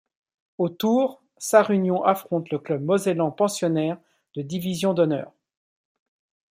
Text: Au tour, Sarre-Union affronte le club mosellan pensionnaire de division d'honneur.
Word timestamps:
Au 0.57 0.67
tour, 0.69 1.21
Sarre-Union 1.37 2.03
affronte 2.03 2.49
le 2.49 2.57
club 2.57 2.81
mosellan 2.83 3.29
pensionnaire 3.29 3.99
de 4.35 4.41
division 4.41 4.95
d'honneur. 4.95 5.31